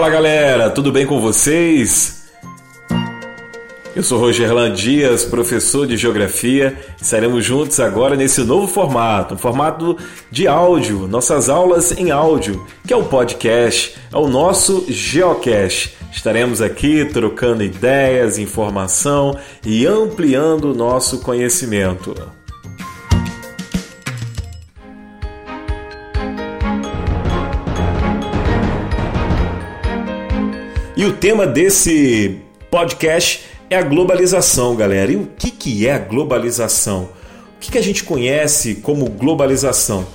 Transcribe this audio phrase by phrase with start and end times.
[0.00, 2.22] Fala galera, tudo bem com vocês?
[3.94, 6.74] Eu sou Roger Dias, professor de Geografia.
[6.98, 9.98] Estaremos juntos agora nesse novo formato, um formato
[10.30, 15.94] de áudio, nossas aulas em áudio, que é o podcast, é o nosso Geocast.
[16.10, 22.14] Estaremos aqui trocando ideias, informação e ampliando o nosso conhecimento.
[31.20, 32.38] Tema desse
[32.70, 35.12] podcast é a globalização, galera.
[35.12, 37.10] E o que, que é a globalização?
[37.56, 40.06] O que, que a gente conhece como globalização?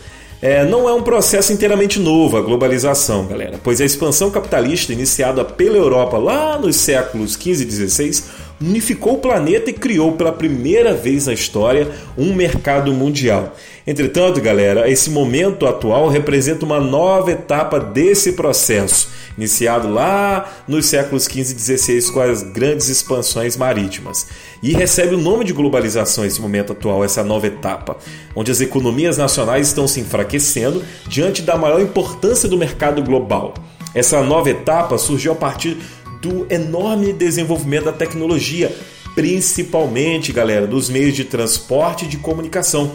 [0.41, 5.45] É, não é um processo inteiramente novo a globalização, galera, pois a expansão capitalista iniciada
[5.45, 8.23] pela Europa lá nos séculos XV e XVI
[8.61, 13.53] unificou o planeta e criou pela primeira vez na história um mercado mundial.
[13.85, 21.25] Entretanto, galera, esse momento atual representa uma nova etapa desse processo, iniciado lá nos séculos
[21.25, 24.27] XV e XVI com as grandes expansões marítimas.
[24.61, 27.97] E recebe o nome de globalização esse momento atual, essa nova etapa,
[28.35, 33.53] onde as economias nacionais estão se enfraquecendo diante da maior importância do mercado global.
[33.93, 35.77] Essa nova etapa surgiu a partir
[36.21, 38.75] do enorme desenvolvimento da tecnologia,
[39.13, 42.91] principalmente, galera, dos meios de transporte e de comunicação.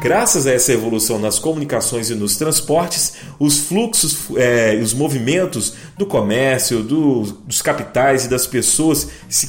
[0.00, 5.74] Graças a essa evolução nas comunicações e nos transportes, os fluxos e é, os movimentos
[5.96, 9.08] do comércio, do, dos capitais e das pessoas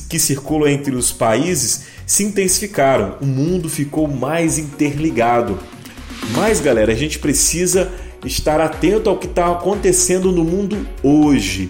[0.09, 3.17] que circulam entre os países se intensificaram.
[3.21, 5.59] O mundo ficou mais interligado.
[6.31, 7.91] Mas, galera, a gente precisa
[8.23, 11.69] estar atento ao que está acontecendo no mundo hoje.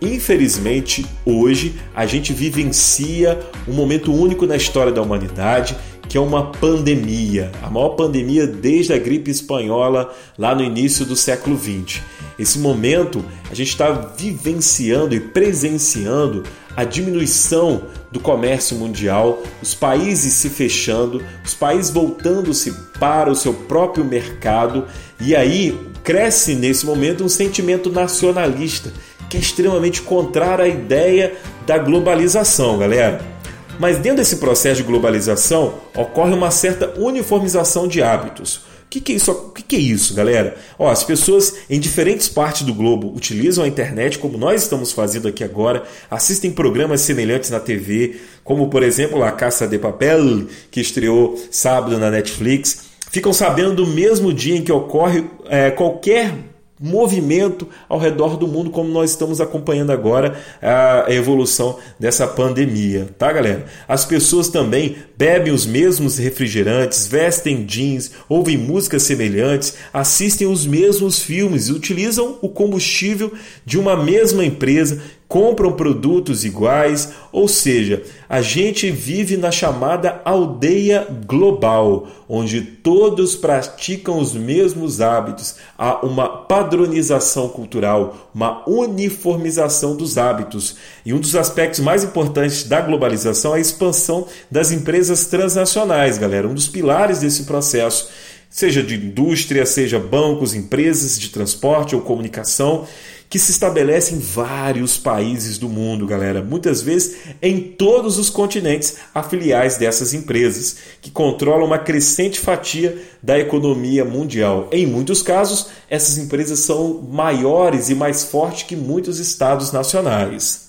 [0.00, 5.76] Infelizmente, hoje a gente vivencia um momento único na história da humanidade,
[6.08, 11.16] que é uma pandemia, a maior pandemia desde a gripe espanhola lá no início do
[11.16, 12.00] século XX.
[12.38, 16.42] Esse momento a gente está vivenciando e presenciando
[16.76, 23.54] a diminuição do comércio mundial, os países se fechando, os países voltando-se para o seu
[23.54, 24.84] próprio mercado,
[25.18, 28.92] e aí cresce nesse momento um sentimento nacionalista
[29.28, 31.34] que é extremamente contrário à ideia
[31.66, 33.35] da globalização, galera.
[33.78, 38.56] Mas dentro desse processo de globalização ocorre uma certa uniformização de hábitos.
[38.86, 39.34] O que, que, é isso?
[39.52, 40.56] Que, que é isso, galera?
[40.78, 45.26] Ó, as pessoas em diferentes partes do globo utilizam a internet, como nós estamos fazendo
[45.26, 50.80] aqui agora, assistem programas semelhantes na TV, como por exemplo a Caça de Papel, que
[50.80, 52.86] estreou sábado na Netflix.
[53.10, 56.32] Ficam sabendo do mesmo dia em que ocorre é, qualquer
[56.78, 63.32] movimento ao redor do mundo, como nós estamos acompanhando agora a evolução dessa pandemia, tá,
[63.32, 63.64] galera?
[63.88, 71.22] As pessoas também bebem os mesmos refrigerantes, vestem jeans, ouvem músicas semelhantes, assistem os mesmos
[71.22, 73.32] filmes e utilizam o combustível
[73.64, 81.06] de uma mesma empresa compram produtos iguais, ou seja, a gente vive na chamada aldeia
[81.26, 90.76] global, onde todos praticam os mesmos hábitos, há uma padronização cultural, uma uniformização dos hábitos.
[91.04, 96.48] E um dos aspectos mais importantes da globalização é a expansão das empresas transnacionais, galera,
[96.48, 98.08] um dos pilares desse processo
[98.48, 102.86] seja de indústria, seja bancos, empresas de transporte ou comunicação
[103.28, 106.42] que se estabelece em vários países do mundo, galera.
[106.42, 112.96] Muitas vezes em todos os continentes há filiais dessas empresas, que controlam uma crescente fatia
[113.22, 114.68] da economia mundial.
[114.70, 120.65] Em muitos casos, essas empresas são maiores e mais fortes que muitos estados nacionais.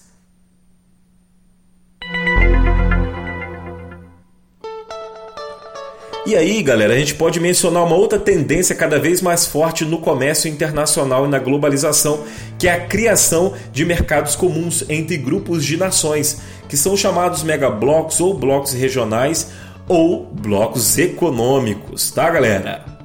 [6.28, 9.98] E aí, galera, a gente pode mencionar uma outra tendência cada vez mais forte no
[9.98, 12.26] comércio internacional e na globalização,
[12.60, 18.20] que é a criação de mercados comuns entre grupos de nações, que são chamados megablocos
[18.20, 19.52] ou blocos regionais
[19.88, 22.97] ou blocos econômicos, tá, galera?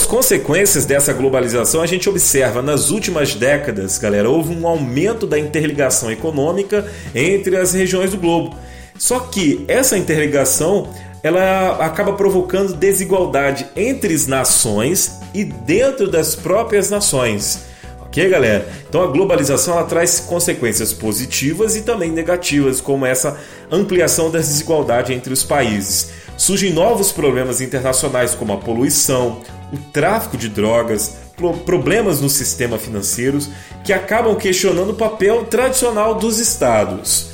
[0.00, 5.38] As consequências dessa globalização a gente observa nas últimas décadas, galera, houve um aumento da
[5.38, 8.56] interligação econômica entre as regiões do globo.
[8.96, 10.88] Só que essa interligação
[11.22, 17.66] ela acaba provocando desigualdade entre as nações e dentro das próprias nações.
[18.00, 18.66] Ok, galera?
[18.88, 23.38] Então a globalização ela traz consequências positivas e também negativas, como essa
[23.70, 26.08] ampliação da desigualdade entre os países.
[26.40, 31.16] Surgem novos problemas internacionais como a poluição, o tráfico de drogas,
[31.66, 33.38] problemas no sistema financeiro
[33.84, 37.28] que acabam questionando o papel tradicional dos estados.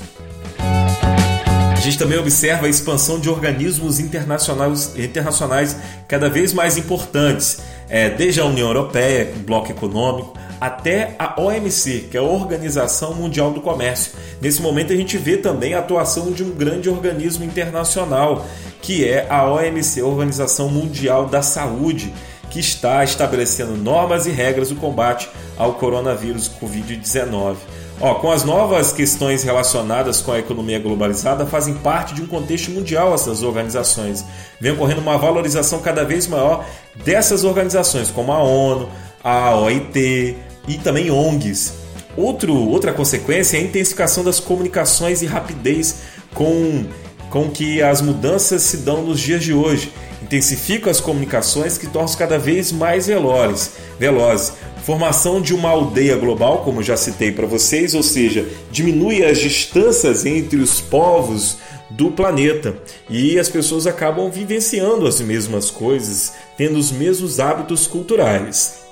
[1.76, 5.76] gente também observa a expansão de organismos internacionais, internacionais
[6.08, 12.08] cada vez mais importantes, é, desde a União Europeia, o Bloco Econômico, até a OMC,
[12.10, 14.12] que é a Organização Mundial do Comércio.
[14.40, 18.44] Nesse momento a gente vê também a atuação de um grande organismo internacional,
[18.82, 22.12] que é a OMC, Organização Mundial da Saúde,
[22.50, 27.54] que está estabelecendo normas e regras do combate ao coronavírus Covid-19.
[28.00, 32.72] Ó, com as novas questões relacionadas com a economia globalizada, fazem parte de um contexto
[32.72, 34.24] mundial essas organizações.
[34.60, 36.66] Vem ocorrendo uma valorização cada vez maior
[37.04, 38.88] dessas organizações, como a ONU,
[39.22, 40.36] a OIT
[40.66, 41.74] e também ONGs.
[42.16, 45.96] Outro, outra consequência é a intensificação das comunicações e rapidez
[46.34, 46.84] com,
[47.30, 49.92] com que as mudanças se dão nos dias de hoje.
[50.22, 54.54] Intensifica as comunicações que tornam cada vez mais velozes, velozes.
[54.82, 60.24] Formação de uma aldeia global, como já citei para vocês, ou seja, diminui as distâncias
[60.24, 61.58] entre os povos
[61.90, 62.76] do planeta
[63.08, 68.86] e as pessoas acabam vivenciando as mesmas coisas, tendo os mesmos hábitos culturais.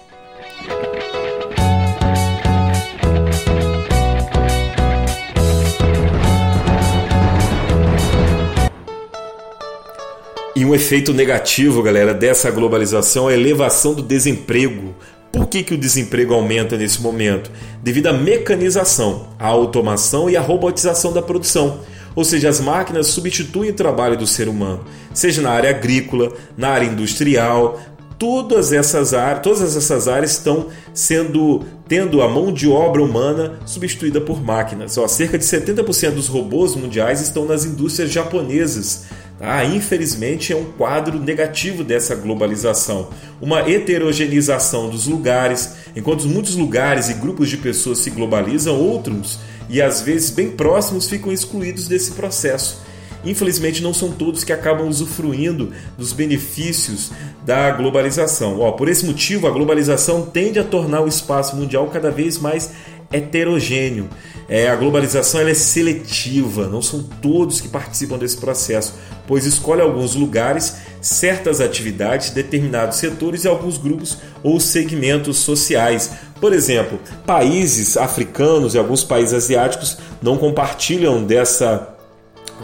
[10.65, 14.95] E um efeito negativo, galera, dessa globalização é a elevação do desemprego.
[15.31, 17.51] Por que, que o desemprego aumenta nesse momento?
[17.83, 21.81] Devido à mecanização, à automação e à robotização da produção.
[22.17, 26.71] Ou seja, as máquinas substituem o trabalho do ser humano, seja na área agrícola, na
[26.71, 27.79] área industrial,
[28.19, 34.19] todas essas áreas, todas essas áreas estão sendo tendo a mão de obra humana substituída
[34.19, 34.97] por máquinas.
[34.97, 39.05] Ó, cerca de 70% dos robôs mundiais estão nas indústrias japonesas.
[39.41, 43.11] Ah, infelizmente é um quadro negativo dessa globalização,
[43.43, 49.83] uma heterogeneização dos lugares, enquanto muitos lugares e grupos de pessoas se globalizam, outros e
[49.83, 52.83] às vezes bem próximos ficam excluídos desse processo.
[53.25, 57.11] Infelizmente, não são todos que acabam usufruindo dos benefícios
[57.45, 58.61] da globalização.
[58.61, 62.71] Ó, por esse motivo, a globalização tende a tornar o espaço mundial cada vez mais
[63.11, 64.09] heterogêneo.
[64.47, 68.95] É, a globalização é seletiva, não são todos que participam desse processo,
[69.27, 76.11] pois escolhe alguns lugares, certas atividades, determinados setores e alguns grupos ou segmentos sociais.
[76.41, 81.91] Por exemplo, países africanos e alguns países asiáticos não compartilham dessa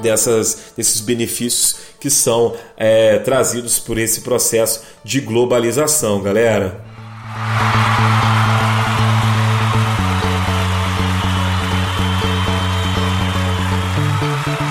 [0.02, 6.80] dessas, desses benefícios que são é, trazidos por esse processo de globalização, galera.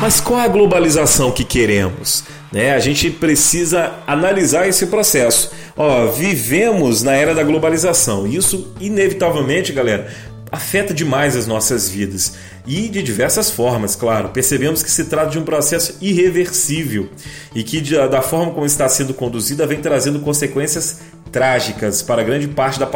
[0.09, 2.23] Mas qual é a globalização que queremos?
[2.51, 2.73] Né?
[2.73, 5.51] A gente precisa analisar esse processo.
[5.77, 8.25] Ó, vivemos na era da globalização.
[8.25, 10.11] Isso, inevitavelmente, galera,
[10.51, 12.33] afeta demais as nossas vidas
[12.65, 14.29] e de diversas formas, claro.
[14.29, 17.07] Percebemos que se trata de um processo irreversível
[17.53, 21.01] e que, da forma como está sendo conduzida, vem trazendo consequências
[21.31, 22.89] trágicas para grande parte da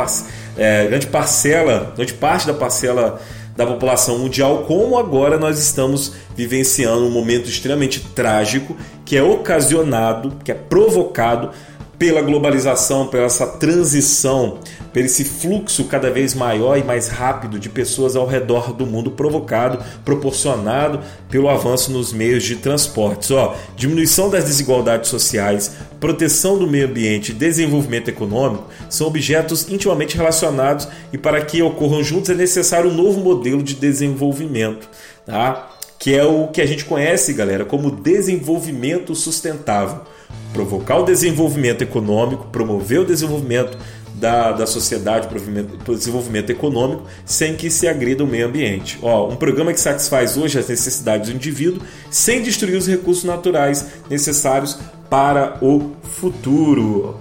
[0.57, 3.21] é, grande parcela, grande parte da parcela
[3.55, 10.33] da população mundial, como agora nós estamos vivenciando um momento extremamente trágico que é ocasionado,
[10.44, 11.51] que é provocado
[11.97, 14.57] pela globalização, pela essa transição,
[14.91, 19.12] pelo esse fluxo cada vez maior e mais rápido de pessoas ao redor do mundo
[19.12, 23.31] provocado, proporcionado pelo avanço nos meios de transportes.
[23.31, 30.17] Ó, diminuição das desigualdades sociais, proteção do meio ambiente e desenvolvimento econômico são objetos intimamente
[30.17, 34.89] relacionados e para que ocorram juntos é necessário um novo modelo de desenvolvimento,
[35.25, 35.69] tá?
[35.97, 40.01] que é o que a gente conhece, galera, como desenvolvimento sustentável
[40.53, 43.77] provocar o desenvolvimento econômico, promover o desenvolvimento
[44.13, 45.27] da, da sociedade,
[45.88, 48.98] o desenvolvimento econômico, sem que se agrida o meio ambiente.
[49.01, 53.88] Ó, um programa que satisfaz hoje as necessidades do indivíduo sem destruir os recursos naturais
[54.10, 54.79] necessários
[55.10, 57.19] para o futuro.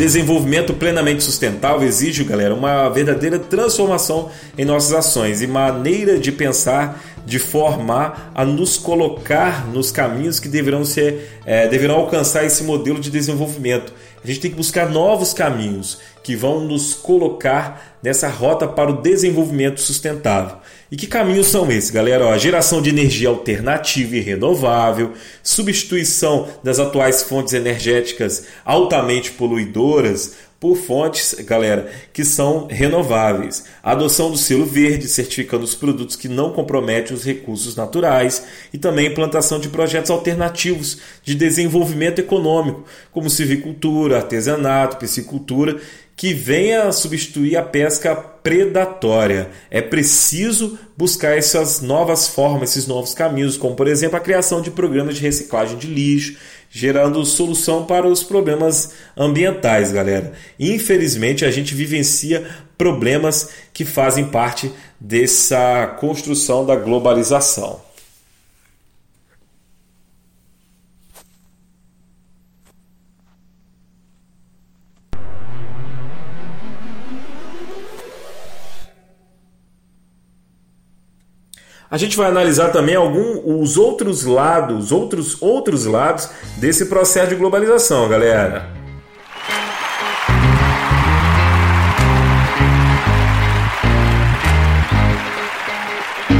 [0.00, 7.04] Desenvolvimento plenamente sustentável exige, galera, uma verdadeira transformação em nossas ações e maneira de pensar
[7.26, 12.98] de formar a nos colocar nos caminhos que deverão ser é, deverão alcançar esse modelo
[12.98, 13.92] de desenvolvimento.
[14.22, 19.00] A gente tem que buscar novos caminhos que vão nos colocar nessa rota para o
[19.00, 20.58] desenvolvimento sustentável.
[20.90, 22.26] E que caminhos são esses, galera?
[22.26, 25.12] Ó, geração de energia alternativa e renovável,
[25.42, 33.64] substituição das atuais fontes energéticas altamente poluidoras por fontes, galera, que são renováveis.
[33.82, 38.76] A adoção do selo verde, certificando os produtos que não comprometem os recursos naturais e
[38.76, 45.80] também implantação de projetos alternativos de desenvolvimento econômico, como silvicultura, artesanato, piscicultura,
[46.14, 49.48] que venha substituir a pesca predatória.
[49.70, 54.70] É preciso buscar essas novas formas, esses novos caminhos, como por exemplo a criação de
[54.70, 56.36] programas de reciclagem de lixo,
[56.70, 60.32] gerando solução para os problemas ambientais, galera.
[60.58, 62.46] Infelizmente, a gente vivencia
[62.78, 67.89] problemas que fazem parte dessa construção da globalização.
[81.92, 87.34] A gente vai analisar também alguns os outros lados, outros outros lados desse processo de
[87.34, 88.70] globalização, galera.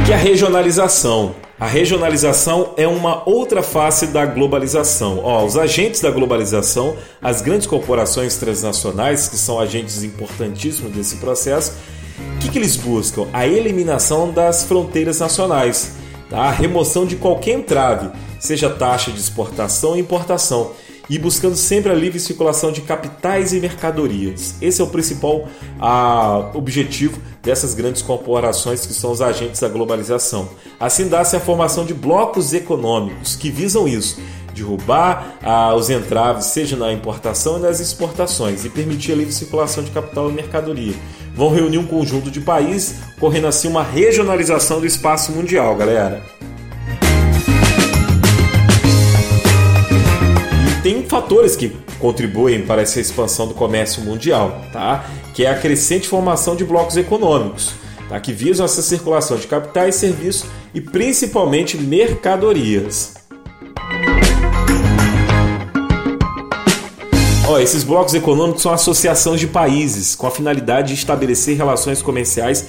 [0.05, 1.35] Que a regionalização.
[1.59, 5.19] A regionalização é uma outra face da globalização.
[5.21, 11.73] Ó, os agentes da globalização, as grandes corporações transnacionais, que são agentes importantíssimos desse processo,
[12.35, 13.27] o que, que eles buscam?
[13.33, 15.93] A eliminação das fronteiras nacionais,
[16.29, 16.39] tá?
[16.39, 18.09] a remoção de qualquer entrave,
[18.39, 20.71] seja taxa de exportação e importação,
[21.11, 24.55] e buscando sempre a livre circulação de capitais e mercadorias.
[24.61, 25.45] Esse é o principal
[25.77, 30.47] a, objetivo dessas grandes corporações que são os agentes da globalização.
[30.79, 34.21] Assim dá-se a formação de blocos econômicos que visam isso
[34.53, 39.83] derrubar ah, os entraves, seja na importação e nas exportações, e permitir a livre circulação
[39.83, 40.93] de capital e mercadoria.
[41.33, 46.21] Vão reunir um conjunto de países, correndo assim uma regionalização do espaço mundial, galera.
[50.67, 55.05] E tem fatores que contribuem para essa expansão do comércio mundial, tá?
[55.33, 57.73] Que é a crescente formação de blocos econômicos,
[58.09, 58.19] tá?
[58.19, 63.20] Que visam essa circulação de capitais, serviços e principalmente mercadorias.
[67.59, 72.67] Esses blocos econômicos são associações de países com a finalidade de estabelecer relações comerciais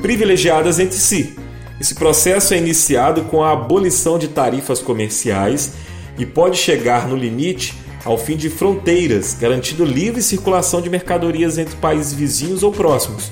[0.00, 1.36] privilegiadas entre si.
[1.80, 5.72] Esse processo é iniciado com a abolição de tarifas comerciais
[6.18, 7.74] e pode chegar no limite
[8.04, 13.30] ao fim de fronteiras, garantindo livre circulação de mercadorias entre países vizinhos ou próximos.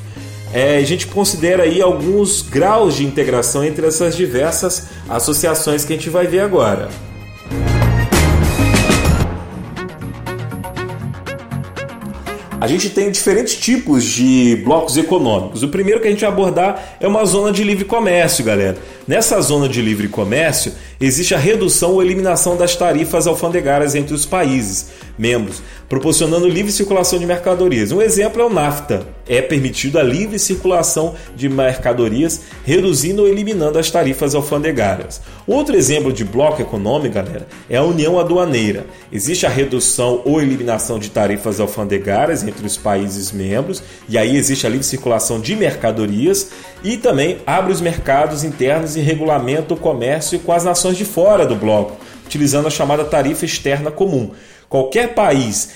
[0.52, 5.97] É, a gente considera aí alguns graus de integração entre essas diversas associações que a
[5.97, 6.90] gente vai ver agora.
[12.62, 15.64] A gente tem diferentes tipos de blocos econômicos.
[15.64, 18.78] O primeiro que a gente vai abordar é uma zona de livre comércio, galera.
[19.04, 24.25] Nessa zona de livre comércio, existe a redução ou eliminação das tarifas alfandegárias entre os
[24.25, 25.61] países membros,
[25.92, 27.92] proporcionando livre circulação de mercadorias.
[27.92, 29.06] Um exemplo é o NAFTA.
[29.28, 35.20] É permitido a livre circulação de mercadorias, reduzindo ou eliminando as tarifas alfandegárias.
[35.46, 38.87] Outro exemplo de bloco econômico, galera, é a União Aduaneira.
[39.12, 44.66] Existe a redução ou eliminação de tarifas alfandegárias entre os países membros, e aí existe
[44.66, 50.38] a livre circulação de mercadorias e também abre os mercados internos e regulamenta o comércio
[50.38, 54.30] com as nações de fora do bloco, utilizando a chamada tarifa externa comum.
[54.73, 55.69] Qualquer país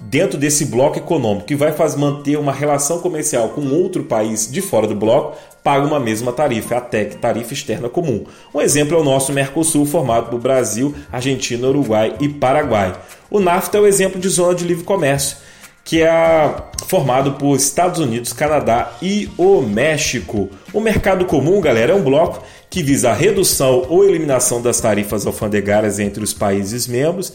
[0.00, 4.60] dentro desse bloco econômico que vai fazer, manter uma relação comercial com outro país de
[4.60, 8.24] fora do bloco paga uma mesma tarifa, a TEC, tarifa externa comum.
[8.52, 12.92] Um exemplo é o nosso Mercosul, formado por Brasil, Argentina, Uruguai e Paraguai.
[13.30, 15.36] O NAFTA é o exemplo de zona de livre comércio
[15.84, 16.56] que é
[16.88, 20.50] formado por Estados Unidos, Canadá e o México.
[20.72, 25.24] O mercado comum, galera, é um bloco que visa a redução ou eliminação das tarifas
[25.24, 27.34] alfandegárias entre os países membros,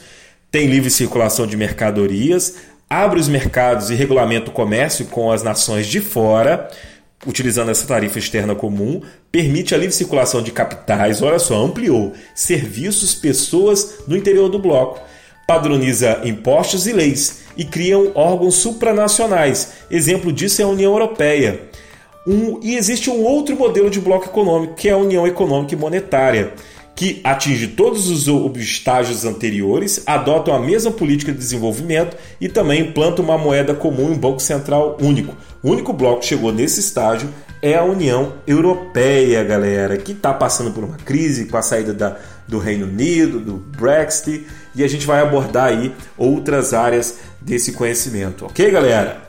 [0.51, 2.55] tem livre circulação de mercadorias,
[2.89, 6.69] abre os mercados e regulamenta o comércio com as nações de fora,
[7.25, 9.01] utilizando essa tarifa externa comum,
[9.31, 15.01] permite a livre circulação de capitais, olha só, ampliou serviços, pessoas no interior do bloco
[15.49, 19.71] padroniza impostos e leis e criam órgãos supranacionais.
[19.89, 21.61] Exemplo disso é a União Europeia.
[22.27, 25.77] Um, e existe um outro modelo de bloco econômico, que é a União Econômica e
[25.77, 26.53] Monetária,
[26.99, 28.27] que atinge todos os
[28.57, 34.11] estágios anteriores, adotam a mesma política de desenvolvimento e também implanta uma moeda comum e
[34.11, 35.33] um banco central único.
[35.63, 37.29] O único bloco que chegou nesse estágio
[37.61, 42.17] é a União Europeia, galera, que está passando por uma crise com a saída da,
[42.45, 48.45] do Reino Unido, do Brexit e a gente vai abordar aí outras áreas desse conhecimento,
[48.45, 49.28] ok, galera?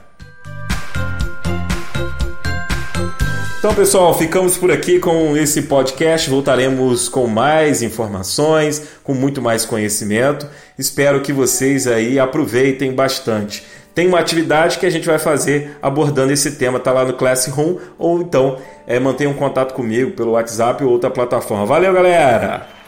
[3.70, 6.28] Então, pessoal, ficamos por aqui com esse podcast.
[6.28, 10.44] Voltaremos com mais informações, com muito mais conhecimento.
[10.76, 13.64] Espero que vocês aí aproveitem bastante.
[13.94, 17.76] Tem uma atividade que a gente vai fazer abordando esse tema, tá lá no Classroom,
[17.96, 18.58] ou então
[18.88, 21.64] é, mantenha um contato comigo pelo WhatsApp ou outra plataforma.
[21.64, 22.79] Valeu, galera!